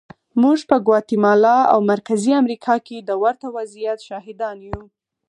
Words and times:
موږ 0.41 0.59
په 0.69 0.77
ګواتیمالا 0.85 1.57
او 1.73 1.79
مرکزي 1.91 2.31
امریکا 2.41 2.75
کې 2.87 2.97
د 3.01 3.09
ورته 3.23 3.47
وضعیت 3.57 3.99
شاهدان 4.07 4.57
یو. 4.67 4.81